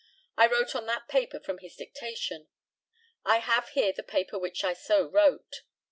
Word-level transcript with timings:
I 0.35 0.47
wrote 0.47 0.73
on 0.75 0.87
that 0.87 1.07
paper 1.07 1.39
from 1.39 1.59
his 1.59 1.75
dictation. 1.75 2.47
I 3.23 3.37
have 3.37 3.69
here 3.69 3.93
the 3.93 4.01
paper 4.01 4.39
which 4.39 4.63
I 4.63 4.73
so 4.73 5.05
wrote. 5.05 5.61